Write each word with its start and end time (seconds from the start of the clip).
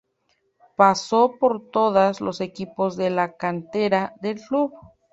Pasó 0.75 1.35
por 1.39 1.69
todos 1.69 2.21
los 2.21 2.41
equipos 2.41 2.97
de 2.97 3.11
la 3.11 3.37
cantera 3.37 4.15
del 4.19 4.39
club. 4.41 4.73